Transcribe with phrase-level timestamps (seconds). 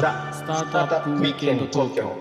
[0.00, 2.16] ザ・スタートアップウィークエンド東京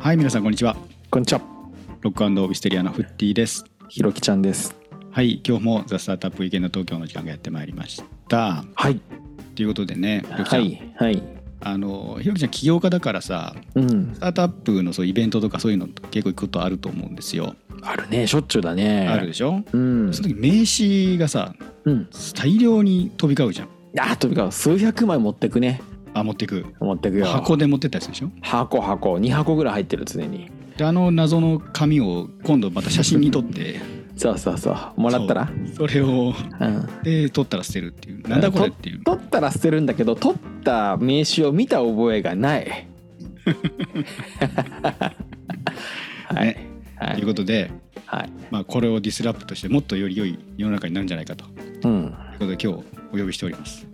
[0.00, 0.76] はい皆さんこんにちは。
[1.10, 1.40] こんにちは、
[2.00, 3.64] ロックウィステリアのフッティです。
[3.88, 4.74] ひろきちゃんです。
[5.12, 8.64] はい今日もザ・スタートアップウィークエンド東京の時間がやってまいりました。
[8.74, 9.00] はい、
[9.54, 11.22] ということでねひろきちゃん、はい、はい、
[11.60, 14.12] あのひろきちゃん起業家だからさうん。
[14.12, 19.06] ス、タートアップのそうイベントとかそういうの結構行くことあると思うんですよ、あるね、しょっちゅうだね。
[19.06, 19.62] あるでしょ？
[19.72, 23.68] うん、その時名刺がさうん、大量に飛び交うじゃん。
[24.12, 25.80] あ、とにかく数百枚持ってくね。
[26.14, 26.64] あ持ってく。
[26.80, 27.26] 持ってくよ。
[27.26, 28.30] 箱で持ってったやつでしょ？
[28.42, 30.50] 箱、箱、二箱ぐらい入ってる常に。
[30.76, 33.80] であの謎の紙を今度また写真に撮って。
[34.16, 35.48] そうそうそう、もらったら？
[35.76, 36.88] それをうん。
[37.02, 38.28] で撮ったら捨てるっていう。
[38.28, 39.02] なんだこれっていう。
[39.04, 42.88] 取ったら捨てるんだけど、取った名刺を見た覚えがない。
[46.28, 46.54] はい、ね
[46.98, 47.70] というはい、ことで、
[48.06, 51.44] はい、まあ、これをディスラップとしてもっとより良い世の中になるんじゃないかと。
[51.44, 52.10] いううん。
[52.38, 53.86] ことで今日お呼びしております。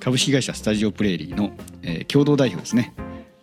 [0.00, 1.52] 株式会社スタジオプレーリーの、
[1.82, 2.94] えー共同代表ですね。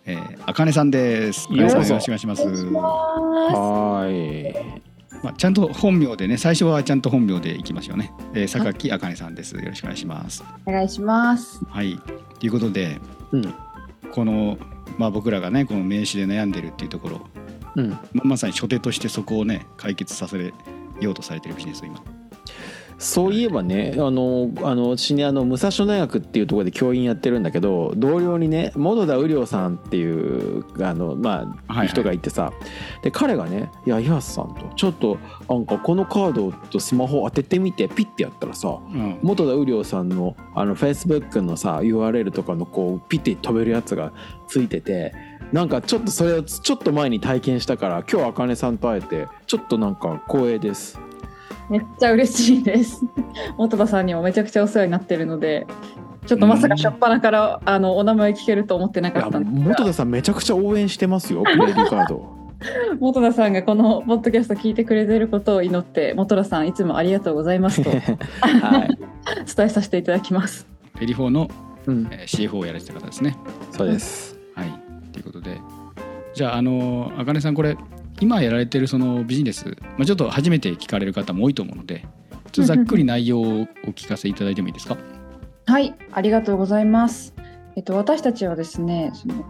[0.06, 1.48] えーあかねさんです。
[1.52, 2.42] よろしくお願いします。
[2.42, 4.82] はーい。
[5.22, 9.56] まあ、ちゃんと本名でね最初はちゃんと本名でいきますよね、えー、榊あかねさんです。
[9.56, 10.44] よろしくお願いします。
[10.64, 11.60] お願いします。
[11.68, 11.98] はい。
[12.38, 13.00] ということで
[13.32, 13.54] うん、
[14.12, 14.56] この、
[14.96, 17.20] まあ、僕らがねこの名刺で悩んでるっていうところ
[17.78, 17.90] うん。
[18.12, 20.52] ままさに初手としてそこをね解決させ
[21.00, 22.02] ようとされてるビジネスを今。
[23.00, 31.88] そういえばねあのあの私ねあの武蔵野大学っていうところで教員やってるんだけど同僚にね本田雨良さんっていうあの、まあはいはい。
[31.88, 32.52] 人がいてさ。
[33.04, 35.16] で彼がね「いや岩瀬さんとちょっと
[35.48, 39.18] なんかこのカードとスマホ当ててみてピッてやったらさうん。
[39.22, 44.12] 本田雨良さんのあの Facebook のさ URL とかのこうピッて飛べるやつが
[44.48, 45.14] ついてて
[45.52, 50.98] なんかちょっとそれをちょっと前に体験したから今日あかねさんと会えてちょっとなんか光栄です。
[51.70, 53.04] めっちゃ嬉しいです。
[53.58, 55.66] 元田さんにもめちゃくちゃお世話になってるので、
[56.26, 62.36] ちょっとまさか初っ端からあのお名前聞けると思ってないかやったんですが元田さんめちゃくちゃ応援してますよ プレイリーカード
[63.00, 67.90] 元田さんがこのポッドキャスト聞いてくれてることを祈って、元田さんいつもありがとうございますと
[68.40, 68.98] はい、
[69.56, 70.66] 伝えさせていただきます。
[70.98, 71.50] ペリフォーの
[71.86, 73.36] うん、えー CFO をやられてた方ですね。
[73.70, 74.37] そうです
[76.38, 77.76] じゃあ、あの、あかねさん、これ、
[78.20, 82.06] 今やられてるそのビジネス、まあ、ちょっと初めて聞かれる方も多いと思うので、
[82.52, 84.96] ちょっとざっくり内容をお聞かせいただいてもいいですか？
[85.66, 87.34] はい、ありがとうございます。
[87.76, 89.44] えっと私たちはですね、その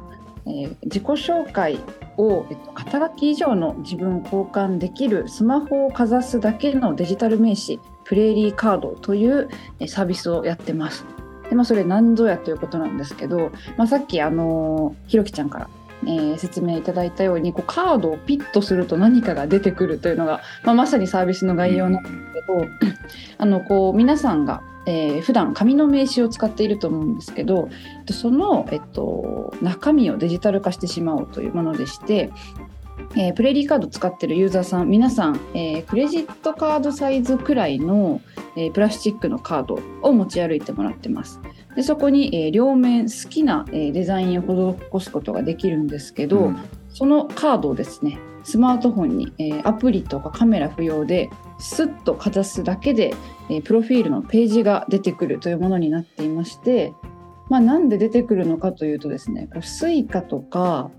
[0.47, 1.79] えー自己紹介
[2.17, 9.49] を、えっと、肩書き以上の自分を交換できるスマホをかざすだけのデジタル名刺プレーリーカードという
[9.81, 11.05] えサービスをやってます。
[11.49, 15.71] でまあ、それ何ぞやということなんですけど、まあ、さっきあのひろきちゃんから、
[16.05, 22.95] えー説明いただいたようにこうカードをピッとすると何かが出てくるというのが、まあ、まさにサービスの概要なんですけど、
[23.39, 32.31] あのこう皆さんが、えー普段紙の名刺を使っていると思うんですけどえっとその、えっと、中身をデジタル化してしまおうというものでして、
[33.17, 38.21] えープレリーカード使ってるユーザーさん皆さん、えークレジットカードサイズくらいの、
[38.57, 41.41] えープラスチックのカードを持ち歩いてもらってます。
[41.75, 46.59] でそこに、えー両面好きな、えーデザインを施すことができるんですけど、うん
[46.91, 53.15] そのカードをですねスマートフォンに、えーアプリとかカメラ不要でスッとかざすだけで、
[53.51, 56.93] えープロフィールのページが出てくるというものになっていまして、
[57.49, 60.91] まあ、なんで出てくるのかというとですねこう Suica とか、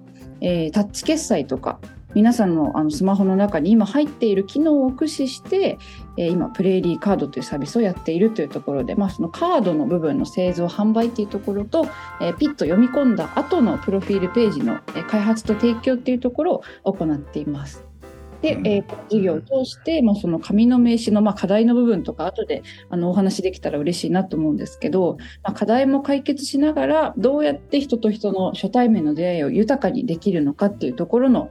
[0.41, 1.79] えータッチ決済とか
[2.15, 5.77] 皆さんのあのスマホの中に今入っている機能を駆使して、
[6.17, 11.87] えー今プレイリーカードというサービスをやっているというところで、まあ、そのカードの部分の製造販売というところと、
[12.21, 17.85] えーピッと読み込んだ後のプロフィールページのえー開発と提供っていうところを行っています。
[18.41, 31.49] で、うんえーこの事業を通して、まあ、その紙の名刺のまあ課題の部分とか後であのお話できたら嬉しいなと思うんですけど、まあ、課題も解決しながらどうやって人と人の初対面の出会いを豊かにできるのかっていうところの、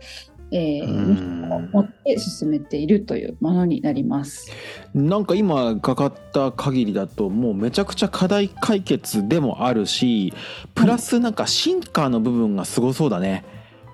[0.50, 1.38] えー
[1.72, 4.50] 持って進めているというものになります。
[4.94, 10.32] なんか今かかった限りだともうめちゃくちゃ課題解決でもあるし
[10.74, 13.44] プラスなんか進化の部分がすごそうだね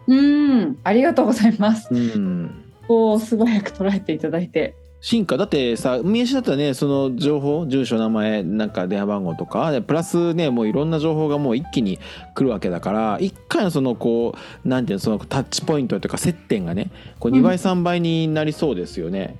[0.06, 1.88] うん、ありがとうございます。
[1.90, 4.74] うんこう素早く捉えていただいて。
[5.04, 5.36] 進化。
[5.36, 6.72] だってさ名刺だったらね。
[6.72, 9.70] その情報住所名前なんか電話番号とか。
[9.70, 11.98] でプラスねもういろんな情報がもう一気に
[12.34, 13.18] 来るわけだから。
[13.20, 14.34] 一回のそのこ
[14.64, 19.36] うなんていうのそのタッチポイントというか接点がねこう2倍3倍になりそうですよね。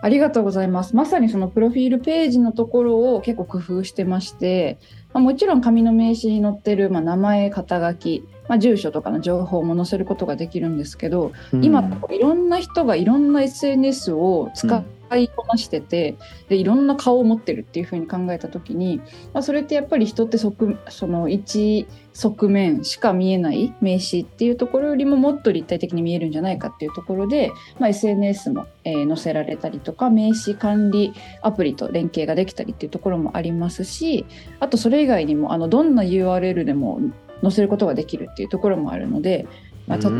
[0.00, 0.96] ありがとうございます。
[0.96, 4.78] まさにそのプロフィールページのところを結構工夫してまして、
[5.12, 11.64] まあ、もちろん紙の名刺に載ってる、まあ、名前、肩書き、まあ、住所とかの情報も載せることができるんですけど、うん。
[11.64, 14.82] 今いろんな人がいろんな SNS を使っ
[15.16, 16.16] いこなしてて
[16.48, 19.00] でいろんな顔を持ってるっていうふうに考えた時に、
[19.32, 20.54] まあ、それってやっぱり人って側
[20.88, 34.26] その一側面しか見えない名詞っていうところよりももっと立体的に見えるんじゃないかっていうところで、まあ、SNS も、えー載せられたりとか名詞管理アプリと連携ができたりっていうところもありますし
[34.60, 37.00] あとそれ以外にもあのどんな URL でも
[37.42, 39.46] 載せることができるっていうところもあるので、
[39.86, 40.18] まあ、例えば、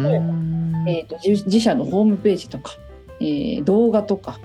[0.88, 2.72] えー、と自自社のホームページとか、
[3.20, 4.38] えー動画とか、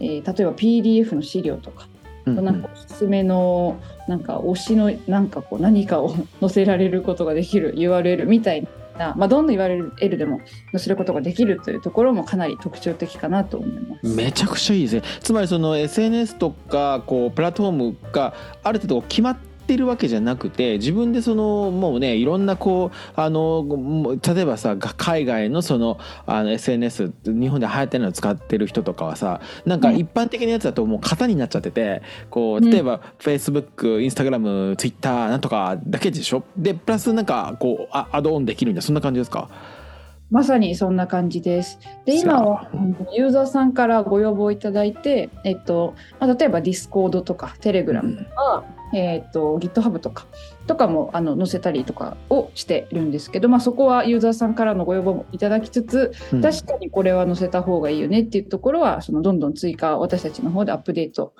[0.00, 1.88] えー例えば PDF の資料とか、
[2.26, 8.66] うんなんかおすすめのなんか推しのなんかこう何かを載せられることができる URL みたい
[8.98, 10.40] な、まあ、どんな URL でも
[10.72, 14.14] 載せることができるというところもかなり特徴的かなと思います。
[14.14, 19.36] めちゃくちゃいいですねつまりその SNS とかこうプラットフォームがある程度決まっ
[19.68, 29.96] てるわけじゃなくて自分でそのもうねいろんなこうあの例えばさが海外のそのあの SNS 日本で流行ってるのを使ってる人とかはさなんかうん。
[29.98, 32.70] 一般的なやつだともう型になっちゃっててこううん。
[32.70, 36.42] 例えば Facebook、Instagram、Twitter なんとかだけでしょ？
[36.56, 39.50] でプラスなんかこうあアドオンできるんだそんな感じですか？
[40.30, 41.78] まさにそんな感じです。
[42.04, 42.68] で今は
[43.16, 50.26] ユーザーさんからご要望いただいて、えっとまあ、例えば Discord とか Telegram とか、えっと GitHub とか
[50.66, 56.42] とかもあの載せたりとかをしてるんですけど、まあ、そこはユーザーさんからのご要望もいただきつつうん。
[56.42, 61.32] 確かにこれは載せた方がいいよねっていうところはそのどんどん追加私たちの方でアップデート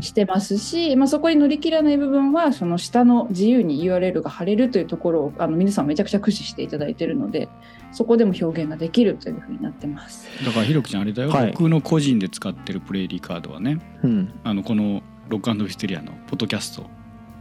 [0.00, 7.48] してますし、まあ、そこに乗り切らない部分はその下の自由に URL が貼れるというところをあの皆さんめちゃくちゃ駆使していただいているので
[7.90, 10.28] そこでも表現ができるというふうになってます。
[10.44, 11.52] だからひろきちゃんあれだよ、はい。
[11.52, 14.32] 僕の個人で使ってるプレイリーカードはねうん。
[14.44, 16.86] あのこのロックフィステリアのポッドキャスト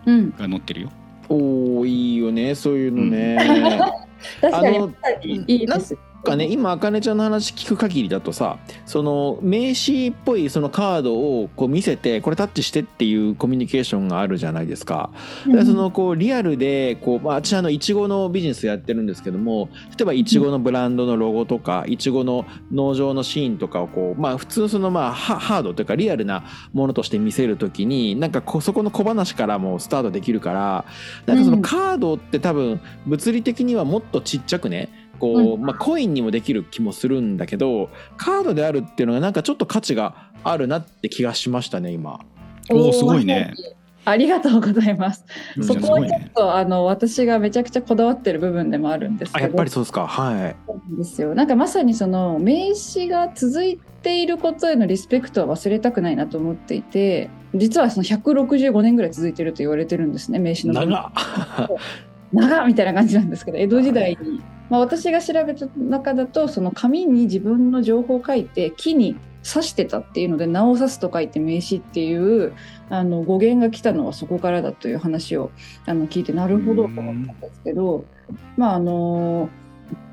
[0.05, 0.89] うん、が載ってるよ
[1.29, 3.37] おーいいよねそういうのね。
[4.41, 5.97] 確かにあのいいです。
[6.27, 15.09] かね今あかねちゃんの話聞く限りだとさその名刺っぽいそのカードをこう見せてこれタッチしてっていうコミュニケーションがあるじゃないですか。
[15.47, 26.43] でそのこうリアルでこう、まあ、私あのいちごのビジネスやってるんですけども例えばいちごのブランドのロゴとかいちごの農場のシーンとかをこうまあ普通そのまあハハードというかリアルな
[26.73, 30.85] ものとして見せるときになんかそこの小話からもスタートできるから
[31.25, 42.19] なんかそのカードって多分物理的にはもっとちっちゃくねこう、まあ、コインにもできる気もするんだけどカードであるっていうのがなんかちょっと価値があるなって気がしましたね今。
[42.69, 43.53] おーすごいね。
[44.07, 45.25] ありがとうございます。
[45.57, 49.45] うんそこはちょっと、あの私がめちゃくちゃこだわってる部分でもあるんですけど。
[49.45, 50.55] あやっぱりそうですかはい。
[50.97, 51.35] ですよ。
[51.35, 60.39] なんかまさにその名刺が続いていることへのリスペクトは忘れたくないなと思っていて、実はその165年ぐらい続いてると言われてるんですね。
[60.39, 61.11] 名刺の長っ
[62.31, 72.53] 長っみたいな感じなんですけど、江戸時代に、まあ、私が調べた中だとその紙に自分の情報を書いて木に刺してたっていうので名を刺すと書いて名刺っていう
[72.89, 75.51] あの語源が来たのはそこからだという話を
[75.85, 78.05] あの聞いてなるほどと思ったんですけど、
[78.57, 79.49] まああの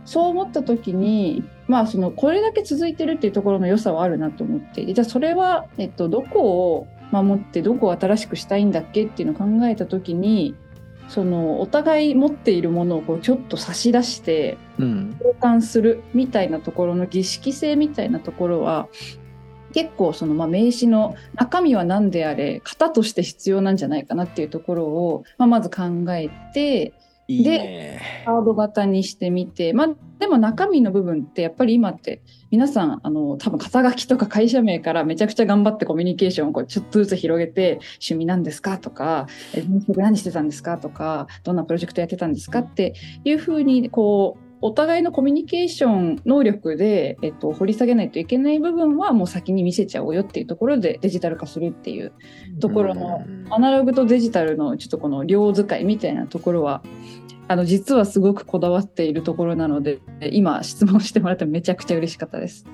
[0.05, 10.55] そう思った時に、まあ、そのこれだけ続いてるっていうところの良さはあるなと思ってじゃあそれは、えっと、どこを守ってどこを新しくしたいんだっけっていうのを考えた時に
[11.09, 15.17] そのお互い持っているものをこうちょっと差し出してうん。
[15.21, 18.89] 交換するみたいなところの儀式性みたいなところは
[19.73, 25.83] 結構そのまあ名刺の中身は何であれ型として必要なんじゃないかなっていうところを、まあ、まず考
[26.15, 26.93] えて
[27.29, 28.01] いいね。
[28.25, 29.89] カード型にしてみて、まあ、
[30.19, 39.27] でも中身の部分ってやっぱり今って皆さんあの多分肩書きとか会社名からめちゃくちゃ頑張ってコミュニケーションをこうちょっとずつ広げて趣味なんですかとか
[39.89, 52.15] 何してたんですかとかどんなプロジェクトやってたんですかっていうふうにこうお互いのコミュニケーション能力で、えっと、掘り下げないといけない部分はもう先に見せちゃおうよっていうところでデジタル化するっていう
[52.61, 56.83] ところのうんアナログとデジタルのちょっとこの両使いみたいなところは
[57.47, 60.01] あの実はすごくこだわっているところなので
[60.33, 62.65] 今質問してもらってめちゃくちゃ嬉しかったです。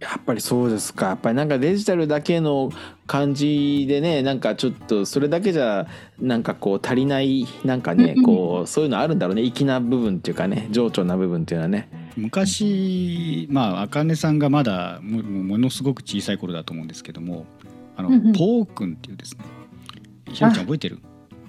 [0.00, 1.08] やっぱりそうですか。
[1.08, 2.72] やっぱりなんかデジタルだけの
[3.06, 5.86] 感じでねなんかちょっとそれだけじゃ
[6.18, 9.42] なんかこう足りないなんかねうんこうそういうのあるんだろうね。
[9.42, 11.88] 粋な部分っていうかね情緒な部分っていうのはね。
[12.16, 17.44] 昔まあ茜さんがまだももものすごく小さい頃だと思うんですけども
[17.96, 18.32] あの、うんうん。
[18.32, 19.44] ポーくんっていうですね
[20.32, 20.98] ひろきちゃん覚えてる？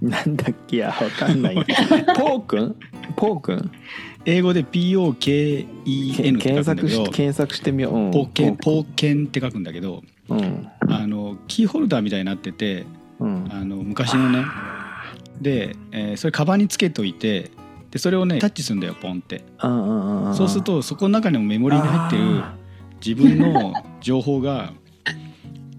[0.01, 1.55] なんだっけいやわかんない。
[2.17, 2.75] ポーくん
[3.15, 3.72] ポーくん
[4.25, 10.67] 英語で POKEN って書検くんだ索しけど検索してみよう、うん、ポーケンポーケンって書くんだけどうん。
[10.88, 12.86] あのキーホルダーみたいになってて
[13.20, 13.48] うん。
[13.51, 14.43] あの昔のね。
[15.39, 17.51] で、えーそれカバンにつけといて
[17.91, 19.43] でそれをねタッチするんだよポンって。
[19.63, 22.43] うんうんうんそうするとそこの中にもメモリーに入ってる
[23.05, 24.74] 自分の情報が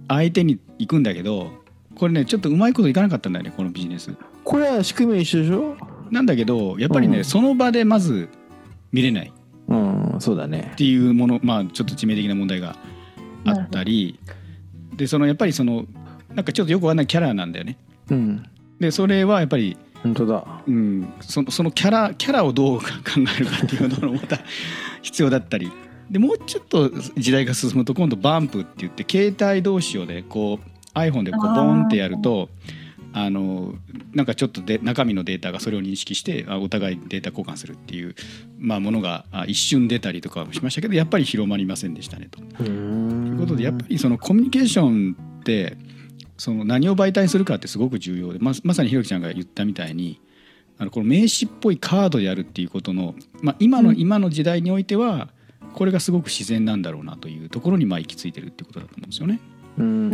[0.09, 1.62] 相手に行くんだけど
[2.03, 4.13] これねちょっとうまいこといかなかったんだよねこのビジネス。
[4.43, 5.77] これは仕組みは一緒でしょ？
[6.11, 7.25] なんだけどやっぱりね、うん。
[7.25, 8.29] その場でまず
[8.91, 9.33] 見れない。
[9.69, 10.71] うんそうだね。
[10.73, 12.75] っていうものまあちょっと致命的な問題が
[13.45, 14.19] あったり。
[14.97, 15.85] でそのやっぱりその
[16.35, 17.77] なんかちょっとよくわかんないキャラなんだよね。
[18.11, 18.45] うん。
[18.81, 20.45] でそれはやっぱり、本当だ。
[20.67, 22.85] うん、そのそのキャラキャラをどう考
[23.37, 24.41] えるかっていうのもまた
[25.03, 25.71] 必要だったり。
[26.11, 32.49] でもうちょっと時代が進むと今度バンプって言って携帯同士をねこう iPhone でこうボンってやると
[33.15, 33.75] あの
[34.15, 38.15] なんかちょっとで中身のデータがそれを認識してあお互いデータ交換するっていう、
[38.59, 42.41] まあ、ものがあ一瞬出たりとかしましたけどやっぱり広まりませんでしたねと。
[42.41, 45.77] ということでやっぱりそのコミュニケーションって
[46.39, 50.21] その何を媒体にするかってすごく重要でままさにひろきちゃんが言ったみたいに
[50.79, 55.29] あのこの名刺っぽいカードであるっていうことの、まあ、今の、うん今の時代においては
[55.75, 59.41] これがすごく自然なんだろうなというところにまあ行き着いてるってことだと思うんですよね。
[59.79, 60.13] うん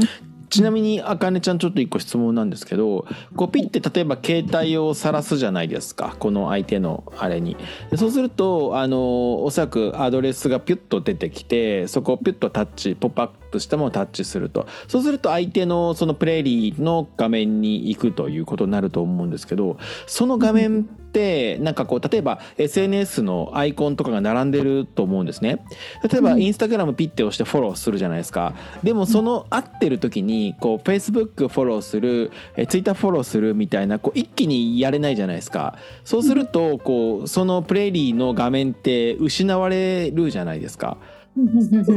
[0.59, 6.17] ちなみにあかねちゃんちょっと一個質問なんですけどこうピッて例えば携帯をさらすじゃないですか。
[6.19, 7.57] この相手のあれに。
[7.95, 14.67] そうするとあのおそらくアドレスがピュッと出てきてそこをピュッとタッチポップアップしたものをタッチすると。
[14.87, 25.65] そうすると相手のそのプレーリーの画面に行くということになると思うんですけどその画面ってなんかこう例えば SNS のアイコンとかが並んでると思うんですね。
[26.11, 26.43] 例えばうん。
[26.43, 28.55] インスタグラムピッて押してフォローするじゃないですか。
[28.83, 35.79] でもその合ってる時にこう Facebook フォローするえ Twitter フォローするみたいなこう一気にやれないじゃないですか。
[36.05, 40.99] そうするとこうそのプレーリーの画面って失われるじゃないですか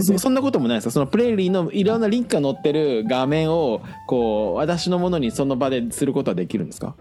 [0.01, 0.85] そそんなこともないです。
[0.85, 6.95] かそのプレーリーのいろんなリンクが載ってる画面をこう私のものにその場ですることはできるんですか？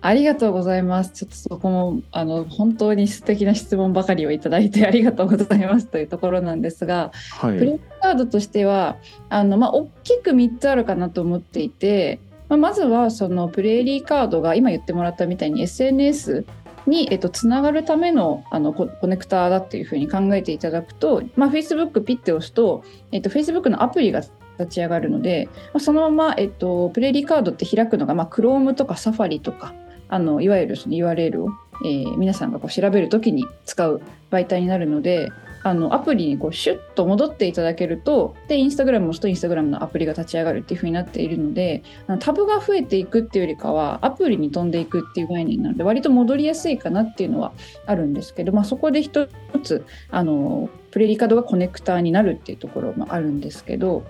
[0.00, 1.12] ありがとうございます。
[1.12, 7.58] ちょっとそこもあの本当に素敵な質問ばかりをいただいてありがとうございますというところなんですが、はい。
[7.58, 8.96] プレイカードとしては
[9.30, 12.18] あのまあ大きく3つあるかなと思っていて、
[12.50, 16.44] まあ、まずはそのプレーリーカードが今言ってもらったみたいに SNS
[16.86, 24.20] に、えっと、つながるためのあのコネクターだっていうふうに考えていただくと、まあ、Facebook ピッて押すと、えっと、Facebook のアプリが
[24.58, 29.74] 立ち上がるので、まあ、そのまま、えっと、プレーリカードって開くのが、まあ、Chrome とか Safari とか
[30.08, 31.48] あのいわゆるその URL を、
[31.84, 34.00] えー皆さんがこう調べるときに使う
[34.30, 35.30] 媒体になるので
[35.64, 41.82] あのアプリにこうシュッと戻っていただけるとでインスタグラムを押すとインスタグラムのアプリが立ち上がるっていう風になっているので
[42.20, 47.54] タブが増えていくっていうよりかはアプリに飛んでいくっていう概念なので割と戻りやすいかなっていうのは
[47.86, 49.26] あるんですけど、まあ、そこで一
[49.62, 54.04] つあのプレリカードがコネクターになるっていうところもあるんですけど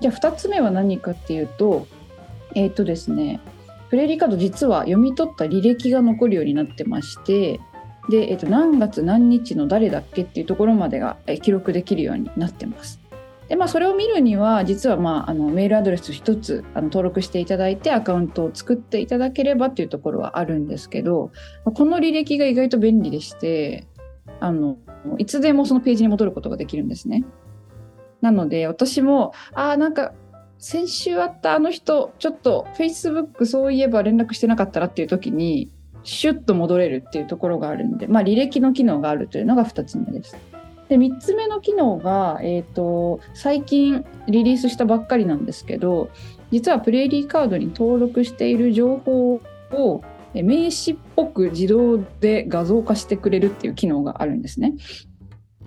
[0.00, 1.86] じゃあ2つ目は何かっていうと
[2.56, 3.38] えっ、とですね
[3.90, 7.60] プレリカード実は読み取った履歴が残るようになってまして
[8.08, 13.00] で、えっと何月何日の誰だっけっていうところまでが記録できるようになってます。
[13.48, 21.30] でまあ、それを見るには実は、まあ、あのメールアドレス1つあの登録していただいてアカウントを作っていただければっていうところはあるんですけど
[21.64, 23.86] この履歴が意外と便利でして
[24.40, 24.78] あの
[25.18, 27.24] いつでもそのページに戻ることができるんですね。
[28.20, 30.12] なので私もあーなんか
[30.58, 35.70] 先週会ったあの人ちょっと Facebook そういえば連絡してなかったらっていう時に
[36.06, 40.36] シュッと戻れるっていうところがあるんで、まあ、履歴の機能があるというのが2つ目です。
[40.88, 46.10] で3つ目の機能が、えー、と最近リリースしたばっかりなんですけど
[46.52, 49.40] 実はプレイリーカードに登録している情報
[49.72, 54.74] をえ名刺っぽく自動で画像化してくれるっていう機能があるんですね。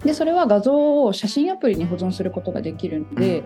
[0.05, 3.43] でそれは画像を写真アプリに保存することができるので、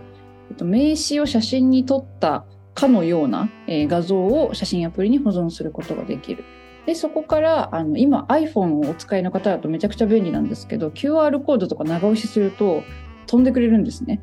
[0.49, 2.45] えっと、名刺を写真に撮った
[2.75, 6.43] かのような、えー画像を写真アプリに保存することができる。
[6.85, 12.83] でそこからあの今 iPhone をお使いの方だとめちゃくちゃ便利なんですけど QR コードとか長押しすると
[13.27, 14.21] 飛んでくれるんですね。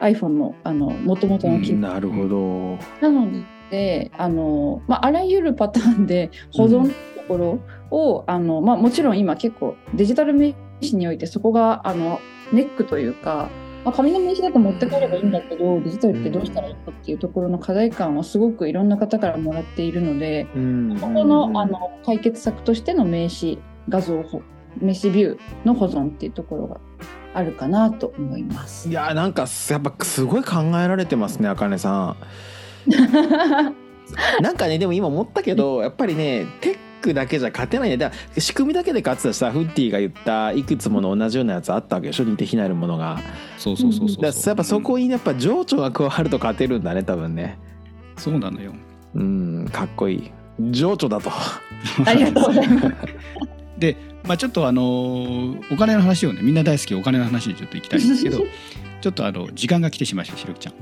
[0.00, 2.78] iPhone のあの元々の機能なるほど。
[3.00, 3.26] なの
[3.70, 6.94] であの、まあ、あらゆるパターンで保存のと
[7.26, 7.60] ころ
[7.90, 10.52] を、あのまあ、もちろん今結構デジタル名
[10.82, 12.20] 刺においてそこがあの
[12.52, 13.48] ネックというか、
[13.84, 23.58] まあ、紙の名刺だと持って帰ればいいんだけどデジタルってどうしたらいいかっていうところの課題感はすごくいろんな方からもらっているのでうんここのあの解決策としての名刺
[23.88, 24.42] 画像保
[24.80, 26.80] 名刺ビューの保存っていうところが
[27.34, 28.92] あるかなと思いますい。
[28.92, 32.16] やなんかやっぱすごい考えられてますねあかねさん
[34.42, 37.96] なんかねでも今思ったけどやっぱりねテックだけじゃ勝てないね。
[37.98, 43.18] だから仕組みだけで勝つとさフッティが言ったいくつもの同じようなやつあったわけでしょ似て非なるものが。
[43.58, 47.58] そうそうそうそうだからやっぱそこにやっぱ情緒が加わると勝てるんだね多分ね。
[48.16, 48.72] そうなのよ。
[49.14, 50.30] うんかっこいい。
[50.70, 51.30] 情緒だと。
[52.06, 52.88] ありがとうございます。
[53.78, 58.38] で、まあ、ちょっとあのーお金の話をねみんな大好きお金の話にちょっと行きたいんですけど
[59.00, 60.74] ちょっとあの時間が来てしまいましたひろきちゃん。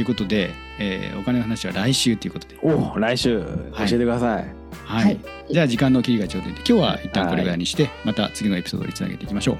[0.00, 3.40] いうことで、えーお金の話は来週ということで、お来週。
[3.40, 4.54] 教えてください、
[4.84, 5.04] はい。
[5.04, 5.18] はい。
[5.50, 9.58] じゃあ時間の切りがちょうどいいんで今日は一旦これぐらいにして、また次のエピソードにつなげていきましょう。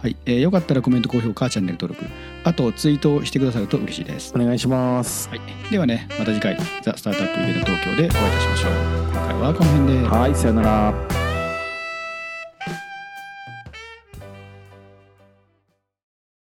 [0.00, 2.08] はい、えーよかったらコメント高評価チャンネル登録
[2.44, 4.32] あとツイートをしてくださると嬉しいです。
[4.34, 5.28] お願いします。
[5.28, 8.72] はい、ではねまた次回「ザ・スタートアップイベント東京」でお会いいたしましょう。
[9.12, 10.08] 今回はこの辺で。
[10.08, 11.17] はいさよなら